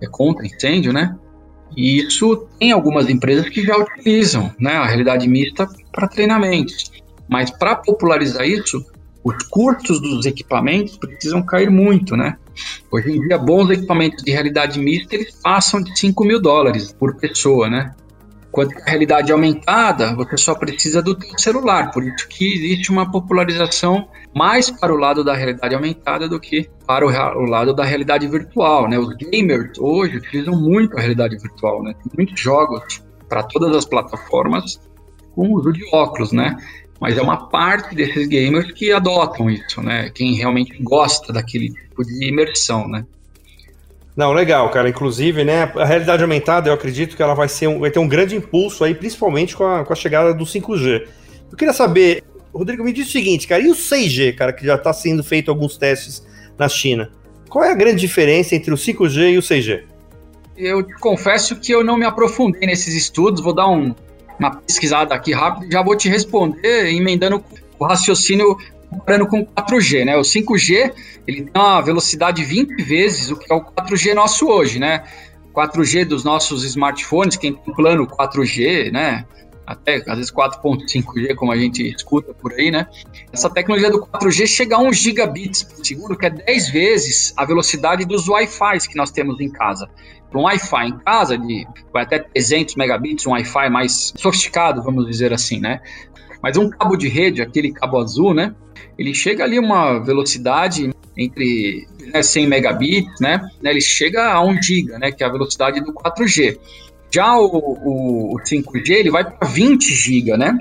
é 0.01 0.07
contra 0.07 0.47
incêndio, 0.47 0.93
né, 0.93 1.17
e 1.77 1.99
isso 1.99 2.47
tem 2.59 2.73
algumas 2.73 3.09
empresas 3.09 3.49
que 3.49 3.63
já 3.63 3.77
utilizam, 3.77 4.55
né, 4.59 4.73
a 4.73 4.87
realidade 4.87 5.29
mista 5.29 5.69
para 5.93 6.09
treinamentos. 6.09 6.91
Mas 7.29 7.51
para 7.51 7.77
popularizar 7.77 8.47
isso, 8.47 8.85
os 9.25 9.43
custos 9.45 10.01
dos 10.01 10.27
equipamentos 10.27 10.99
precisam 10.99 11.43
cair 11.43 11.71
muito, 11.71 12.15
né? 12.15 12.37
Hoje 12.91 13.11
em 13.11 13.21
dia, 13.23 13.39
bons 13.39 13.71
equipamentos 13.71 14.23
de 14.23 14.31
realidade 14.31 14.79
mista, 14.79 15.15
eles 15.15 15.35
passam 15.43 15.83
de 15.83 15.99
5 15.99 16.25
mil 16.25 16.41
dólares 16.41 16.93
por 16.93 17.17
pessoa, 17.17 17.71
né? 17.71 17.95
Enquanto 18.55 18.79
a 18.79 18.89
realidade 18.89 19.33
aumentada, 19.33 20.15
você 20.15 20.37
só 20.37 20.55
precisa 20.55 21.03
do 21.03 21.17
teu 21.17 21.37
celular, 21.37 21.91
por 21.91 22.05
isso 22.05 22.29
que 22.29 22.55
existe 22.55 22.89
uma 22.93 23.11
popularização 23.11 24.07
mais 24.33 24.71
para 24.71 24.95
o 24.95 24.97
lado 24.97 25.25
da 25.25 25.35
realidade 25.35 25.75
aumentada 25.75 26.29
do 26.29 26.39
que 26.39 26.71
para 26.87 27.05
o, 27.05 27.51
lado 27.51 27.75
da 27.75 27.85
realidade 27.85 28.29
virtual, 28.29 28.89
né? 28.89 28.97
Os 28.97 29.13
gamers 29.17 29.77
hoje 29.77 30.19
utilizam 30.19 30.55
muito 30.55 30.97
a 30.97 31.01
realidade 31.01 31.37
virtual, 31.37 31.83
né? 31.83 31.95
Tem 31.95 32.13
muitos 32.17 32.41
jogos 32.41 33.03
para 33.29 33.43
todas 33.43 33.75
as 33.75 33.85
plataformas 33.85 34.81
com 35.35 35.53
uso 35.53 35.73
de 35.73 35.85
óculos, 35.93 36.31
né? 36.31 36.57
mas 37.01 37.19
é 37.19 37.23
uma 37.23 37.49
parte 37.49 37.93
desses 37.95 38.29
gamers 38.29 38.71
que 38.73 38.93
adotam 38.93 39.51
isso, 39.51 39.83
né? 39.83 40.11
Quem 40.11 40.35
realmente 40.35 40.81
gosta 40.81 41.33
daquele 41.33 41.71
tipo 41.71 42.05
de 42.05 42.29
imersão, 42.29 42.87
né? 42.89 43.05
Não, 44.17 44.33
legal, 44.33 44.71
cara. 44.71 44.89
Inclusive, 44.89 45.45
né, 45.45 45.71
a 45.75 45.85
realidade 45.85 46.23
aumentada, 46.23 46.69
eu 46.69 46.75
acredito 46.75 47.17
que 47.17 47.23
ela 47.23 47.35
vai, 47.35 47.49
ser 47.49 47.67
um, 47.67 47.81
vai 47.81 47.91
ter 47.91 47.99
um 47.99 48.09
grande 48.09 48.37
impulso 48.37 48.85
aí, 48.85 48.95
principalmente 48.95 49.57
com 49.57 49.65
a, 49.65 49.85
com 49.85 49.93
a 49.93 49.97
chegada 49.97 50.33
do 50.33 50.45
5G. 50.45 51.07
Eu 51.51 51.57
queria 51.57 51.75
saber, 51.75 52.23
Rodrigo, 52.53 52.85
me 52.85 52.93
diz 52.93 53.09
o 53.09 53.11
seguinte, 53.11 53.49
cara, 53.49 53.63
e 53.63 53.69
o 53.69 53.75
6G, 53.75 54.35
cara, 54.37 54.53
que 54.53 54.65
já 54.65 54.77
está 54.77 54.93
sendo 54.93 55.25
feito 55.25 55.51
alguns 55.51 55.77
testes 55.77 56.25
na 56.57 56.69
China? 56.69 57.11
Qual 57.49 57.65
é 57.65 57.71
a 57.71 57.75
grande 57.75 58.01
diferença 58.01 58.55
entre 58.55 58.73
o 58.73 58.77
5G 58.77 59.33
e 59.33 59.39
o 59.39 59.43
6G? 59.43 59.83
Eu 60.57 60.87
confesso 61.01 61.57
que 61.57 61.73
eu 61.73 61.83
não 61.83 61.97
me 61.97 62.05
aprofundei 62.05 62.67
nesses 62.67 62.95
estudos, 62.95 63.43
vou 63.43 63.53
dar 63.53 63.69
um, 63.69 63.93
uma 64.39 64.55
pesquisada 64.57 65.13
aqui 65.13 65.33
rápido, 65.33 65.71
já 65.71 65.83
vou 65.83 65.97
te 65.97 66.09
responder 66.09 66.93
emendando 66.93 67.45
o 67.79 67.85
raciocínio 67.85 68.57
comparando 68.95 69.27
com 69.27 69.41
o 69.41 69.47
4G, 69.47 70.05
né? 70.05 70.17
O 70.17 70.23
5G, 70.23 70.93
ele 71.27 71.43
tem 71.43 71.63
uma 71.63 71.81
velocidade 71.81 72.45
20 72.45 72.83
vezes 72.83 73.31
o 73.31 73.37
que 73.37 73.53
é 73.53 73.55
o 73.55 73.63
4G 73.65 74.15
nosso 74.15 74.47
hoje, 74.47 74.79
né? 74.79 75.05
4G 75.53 76.05
dos 76.05 76.25
nossos 76.25 76.65
smartphones, 76.65 77.37
quem 77.37 77.53
tem 77.53 77.75
plano 77.75 78.07
4G, 78.07 78.91
né? 78.91 79.25
Até 79.67 79.97
às 80.07 80.17
vezes 80.17 80.33
4.5G, 80.33 81.35
como 81.37 81.53
a 81.53 81.57
gente 81.57 81.89
escuta 81.89 82.35
por 82.35 82.53
aí, 82.53 82.71
né? 82.71 82.87
Essa 83.33 83.49
tecnologia 83.49 83.91
do 83.91 84.01
4G 84.07 84.47
chega 84.47 84.77
a 84.77 84.79
1 84.81 84.93
gigabits 84.93 85.63
por 85.63 85.85
segundo, 85.85 86.17
que 86.17 86.27
é 86.27 86.31
10 86.31 86.71
vezes 86.71 87.33
a 87.37 87.45
velocidade 87.45 88.05
dos 88.05 88.29
Wi-Fi 88.29 88.89
que 88.89 88.97
nós 88.97 89.11
temos 89.11 89.41
em 89.41 89.49
casa 89.49 89.89
um 90.39 90.43
Wi-Fi 90.43 90.87
em 90.87 90.99
casa, 90.99 91.39
de 91.39 91.67
até 91.95 92.19
300 92.19 92.75
megabits, 92.75 93.27
um 93.27 93.31
Wi-Fi 93.33 93.71
mais 93.71 94.13
sofisticado, 94.17 94.83
vamos 94.83 95.07
dizer 95.07 95.33
assim, 95.33 95.61
né? 95.61 95.81
Mas 96.45 96.59
um 96.59 96.69
cabo 96.69 96.95
de 96.95 97.09
rede, 97.09 97.41
aquele 97.41 97.73
cabo 97.73 97.97
azul, 97.97 98.35
né? 98.35 98.55
Ele 98.99 99.15
chega 99.15 99.45
ali 99.45 99.59
uma 99.59 99.99
velocidade 99.99 100.91
entre 101.17 101.89
né, 102.13 102.23
100 102.23 102.47
megabits, 102.47 103.19
né? 103.19 103.41
Ele 103.63 103.81
chega 103.81 104.31
a 104.31 104.45
1 104.45 104.63
giga, 104.63 104.99
né? 104.99 105.11
Que 105.11 105.25
é 105.25 105.27
a 105.27 105.31
velocidade 105.33 105.81
do 105.81 105.95
4G. 105.95 106.59
Já 107.11 107.35
o, 107.39 107.47
o, 107.47 108.35
o 108.35 108.39
5G, 108.41 108.91
ele 108.91 109.11
vai 109.11 109.25
para 109.25 109.49
20 109.49 109.87
giga, 109.95 110.37
né? 110.37 110.55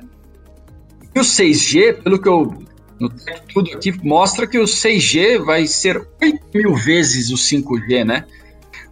E 1.13 1.19
o 1.19 1.21
6G, 1.21 2.01
pelo 2.01 2.17
que 2.17 2.29
eu 2.29 2.63
no 2.97 3.11
tudo 3.53 3.73
aqui 3.73 3.91
mostra 4.01 4.47
que 4.47 4.57
o 4.57 4.63
6G 4.63 5.43
vai 5.43 5.67
ser 5.67 5.97
8 6.21 6.45
mil 6.55 6.75
vezes 6.75 7.29
o 7.29 7.35
5G, 7.35 8.05
né? 8.05 8.23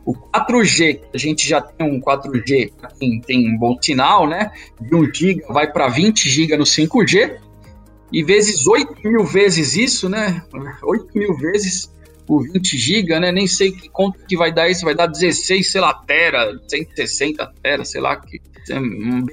O 0.05 0.13
4G, 0.13 0.99
a 1.13 1.17
gente 1.17 1.47
já 1.47 1.61
tem 1.61 1.87
um 1.87 1.99
4G, 2.01 2.71
tem, 2.99 3.21
tem 3.21 3.53
um 3.53 3.57
bom 3.57 3.77
sinal, 3.81 4.27
né? 4.27 4.51
De 4.79 4.95
1 4.95 5.13
GB 5.13 5.43
vai 5.49 5.71
para 5.71 5.87
20 5.87 6.27
GB 6.27 6.57
no 6.57 6.63
5G, 6.63 7.39
e 8.11 8.23
vezes 8.23 8.67
8 8.67 9.07
mil 9.07 9.23
vezes 9.23 9.75
isso, 9.75 10.09
né? 10.09 10.43
8 10.83 11.17
mil 11.17 11.35
vezes 11.37 11.91
o 12.27 12.41
20 12.41 12.77
GB, 12.77 13.19
né? 13.19 13.31
Nem 13.31 13.47
sei 13.47 13.71
que 13.71 13.89
conta 13.89 14.17
que 14.27 14.37
vai 14.37 14.51
dar 14.51 14.69
isso, 14.69 14.85
vai 14.85 14.95
dar 14.95 15.07
16, 15.07 15.71
sei 15.71 15.81
lá, 15.81 15.93
tera, 15.93 16.59
160 16.67 17.53
tera, 17.61 17.85
sei 17.85 18.01
lá, 18.01 18.15
que 18.15 18.41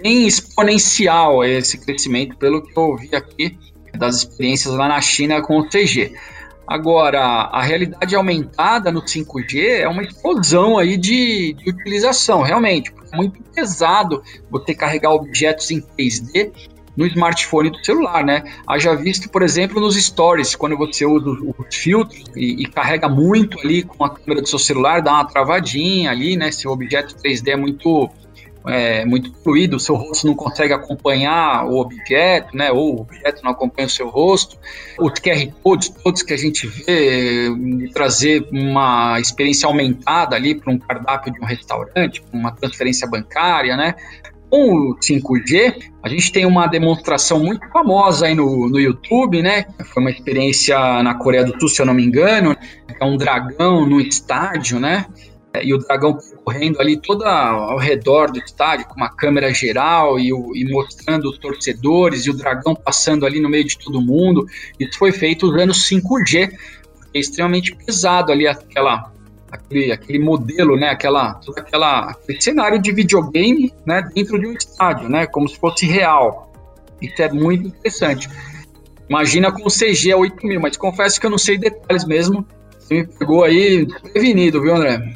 bem 0.02 0.26
exponencial 0.26 1.44
esse 1.44 1.78
crescimento, 1.78 2.36
pelo 2.36 2.62
que 2.62 2.76
eu 2.76 2.96
vi 2.96 3.14
aqui 3.14 3.56
das 3.96 4.16
experiências 4.18 4.74
lá 4.74 4.88
na 4.88 5.00
China 5.00 5.42
com 5.42 5.58
o 5.58 5.68
CG. 5.68 6.12
Agora, 6.68 7.20
a 7.20 7.62
realidade 7.62 8.14
aumentada 8.14 8.92
no 8.92 9.00
5G 9.02 9.80
é 9.80 9.88
uma 9.88 10.02
explosão 10.02 10.76
aí 10.76 10.98
de, 10.98 11.54
de 11.54 11.70
utilização, 11.70 12.42
realmente. 12.42 12.92
É 13.10 13.16
muito 13.16 13.42
pesado 13.54 14.22
você 14.50 14.74
carregar 14.74 15.12
objetos 15.12 15.70
em 15.70 15.80
3D 15.80 16.52
no 16.94 17.06
smartphone 17.06 17.70
do 17.70 17.82
celular, 17.84 18.24
né? 18.24 18.42
Haja 18.66 18.94
visto, 18.94 19.30
por 19.30 19.42
exemplo, 19.42 19.80
nos 19.80 19.96
stories, 19.96 20.54
quando 20.56 20.76
você 20.76 21.06
usa 21.06 21.30
os 21.30 21.74
filtros 21.74 22.24
e, 22.36 22.62
e, 22.62 22.66
carrega 22.66 23.08
muito 23.08 23.58
ali 23.60 23.84
com 23.84 24.04
a 24.04 24.10
câmera 24.10 24.42
do 24.42 24.48
seu 24.48 24.58
celular, 24.58 25.00
dá 25.00 25.12
uma 25.12 25.24
travadinha 25.24 26.10
ali, 26.10 26.36
né? 26.36 26.50
Se 26.50 26.66
o 26.66 26.72
objeto 26.72 27.14
3D 27.14 27.48
é 27.48 27.56
muito 27.56 28.10
é, 28.68 29.04
muito 29.04 29.32
fluido, 29.42 29.76
o 29.76 29.80
seu 29.80 29.94
rosto 29.94 30.26
não 30.26 30.34
consegue 30.34 30.72
acompanhar 30.72 31.66
o 31.66 31.78
objeto, 31.78 32.56
né? 32.56 32.70
Ou 32.70 32.96
o 32.96 33.00
objeto 33.00 33.42
não 33.42 33.52
acompanha 33.52 33.86
o 33.86 33.90
seu 33.90 34.08
rosto. 34.08 34.58
Os 34.98 35.12
QR 35.12 35.52
Codes, 35.62 35.88
todos 35.88 36.22
que 36.22 36.32
a 36.32 36.36
gente 36.36 36.66
vê, 36.66 37.48
trazer 37.92 38.46
uma 38.52 39.18
experiência 39.20 39.66
aumentada 39.66 40.36
ali 40.36 40.54
para 40.54 40.72
um 40.72 40.78
cardápio 40.78 41.32
de 41.32 41.40
um 41.40 41.44
restaurante, 41.44 42.22
uma 42.32 42.52
transferência 42.52 43.08
bancária, 43.08 43.76
né? 43.76 43.94
Com 44.50 44.92
o 44.92 44.96
5G, 44.96 45.74
a 46.02 46.08
gente 46.08 46.32
tem 46.32 46.46
uma 46.46 46.66
demonstração 46.66 47.38
muito 47.38 47.68
famosa 47.70 48.26
aí 48.26 48.34
no, 48.34 48.68
no 48.68 48.80
YouTube, 48.80 49.42
né? 49.42 49.66
Foi 49.92 50.02
uma 50.02 50.10
experiência 50.10 51.02
na 51.02 51.14
Coreia 51.14 51.44
do 51.44 51.58
Sul, 51.60 51.68
se 51.68 51.82
eu 51.82 51.86
não 51.86 51.94
me 51.94 52.04
engano. 52.04 52.56
É 52.98 53.04
um 53.04 53.16
dragão 53.16 53.86
no 53.86 54.00
estádio, 54.00 54.80
né? 54.80 55.06
É, 55.52 55.64
e 55.64 55.72
o 55.72 55.78
dragão 55.78 56.18
correndo 56.44 56.80
ali 56.80 56.96
todo 56.96 57.24
ao 57.24 57.78
redor 57.78 58.30
do 58.30 58.38
estádio, 58.38 58.86
com 58.86 58.96
uma 58.96 59.08
câmera 59.08 59.52
geral 59.52 60.18
e, 60.18 60.32
o, 60.32 60.54
e, 60.54 60.70
mostrando 60.70 61.30
os 61.30 61.38
torcedores 61.38 62.26
e 62.26 62.30
o 62.30 62.34
dragão 62.34 62.74
passando 62.74 63.24
ali 63.24 63.40
no 63.40 63.48
meio 63.48 63.64
de 63.64 63.78
todo 63.78 64.00
mundo. 64.00 64.46
Isso 64.78 64.98
foi 64.98 65.10
feito 65.10 65.46
usando 65.46 65.72
5G, 65.72 66.52
é 67.14 67.18
extremamente 67.18 67.74
pesado 67.74 68.30
ali 68.30 68.46
aquela 68.46 69.10
aquele, 69.50 69.92
aquele 69.92 70.18
modelo, 70.18 70.76
né, 70.76 70.90
aquela, 70.90 71.40
aquela, 71.56 72.10
aquele 72.10 72.40
cenário 72.40 72.78
de 72.78 72.92
videogame 72.92 73.72
né, 73.86 74.06
dentro 74.14 74.38
de 74.38 74.46
um 74.46 74.52
estádio, 74.52 75.08
né, 75.08 75.26
como 75.26 75.48
se 75.48 75.58
fosse 75.58 75.86
real. 75.86 76.52
Isso 77.00 77.22
é 77.22 77.32
muito 77.32 77.68
interessante. 77.68 78.28
Imagina 79.08 79.50
com 79.50 79.64
CG 79.68 80.12
a 80.12 80.16
8 80.18 80.46
mil, 80.46 80.60
mas 80.60 80.76
confesso 80.76 81.18
que 81.18 81.24
eu 81.24 81.30
não 81.30 81.38
sei 81.38 81.56
detalhes 81.56 82.04
mesmo. 82.04 82.46
Você 82.78 82.94
me 82.94 83.06
pegou 83.06 83.44
aí 83.44 83.86
prevenido, 84.12 84.60
viu, 84.60 84.74
André? 84.74 85.14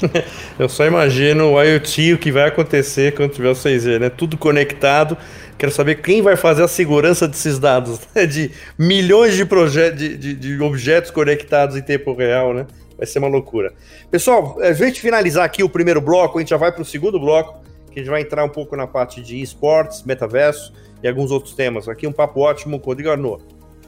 Eu 0.58 0.68
só 0.68 0.86
imagino 0.86 1.52
o 1.52 1.62
IoT, 1.62 2.14
o 2.14 2.18
que 2.18 2.32
vai 2.32 2.48
acontecer 2.48 3.14
quando 3.14 3.32
tiver 3.32 3.50
o 3.50 3.54
6G, 3.54 3.98
né? 3.98 4.10
Tudo 4.10 4.36
conectado. 4.36 5.16
Quero 5.58 5.72
saber 5.72 6.02
quem 6.02 6.20
vai 6.20 6.36
fazer 6.36 6.62
a 6.62 6.68
segurança 6.68 7.26
desses 7.26 7.58
dados, 7.58 8.00
né? 8.14 8.26
de 8.26 8.50
milhões 8.78 9.34
de, 9.34 9.44
de, 9.44 10.16
de, 10.16 10.34
de, 10.34 10.62
objetos 10.62 11.10
conectados 11.10 11.76
em 11.76 11.82
tempo 11.82 12.12
real, 12.14 12.52
né? 12.52 12.66
Vai 12.96 13.06
ser 13.06 13.18
uma 13.18 13.28
loucura. 13.28 13.72
Pessoal, 14.10 14.58
a 14.60 14.72
gente 14.72 15.00
finalizar 15.00 15.44
aqui 15.44 15.62
o 15.62 15.68
primeiro 15.68 16.00
bloco, 16.00 16.38
a 16.38 16.40
gente 16.40 16.50
já 16.50 16.56
vai 16.56 16.72
para 16.72 16.82
o 16.82 16.84
segundo 16.84 17.18
bloco, 17.18 17.62
que 17.90 18.00
a 18.00 18.02
gente 18.02 18.10
vai 18.10 18.20
entrar 18.20 18.44
um 18.44 18.48
pouco 18.48 18.76
na 18.76 18.86
parte 18.86 19.22
de 19.22 19.40
esportes, 19.40 20.02
metaverso 20.02 20.72
e 21.02 21.08
alguns 21.08 21.30
outros 21.30 21.54
temas. 21.54 21.88
Aqui 21.88 22.06
um 22.06 22.12
papo 22.12 22.40
ótimo 22.40 22.78
com 22.78 22.86
o 22.86 22.88
Rodrigo 22.88 23.10
Arnaud. 23.10 23.42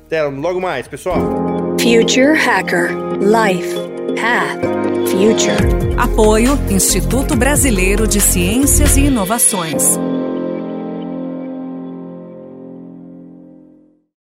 Até 0.07 0.23
logo 0.23 0.61
mais, 0.61 0.89
pessoal. 0.89 1.58
Future 1.79 2.35
Hacker 2.35 2.91
Life 3.21 3.73
Path 4.17 4.61
Future. 5.09 5.97
Apoio 5.97 6.59
Instituto 6.69 7.37
Brasileiro 7.37 8.07
de 8.07 8.21
Ciências 8.21 8.97
e 8.97 9.03
Inovações. 9.03 9.97